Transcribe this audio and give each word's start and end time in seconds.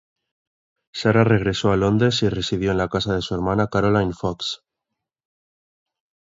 Sarah 0.95 1.23
regresó 1.23 1.71
a 1.71 1.77
Londres 1.77 2.23
y 2.23 2.29
residió 2.29 2.71
en 2.71 2.79
la 2.79 2.87
casa 2.87 3.13
de 3.13 3.21
su 3.21 3.35
hermana 3.35 3.67
Caroline 3.67 4.13
Fox. 4.15 4.63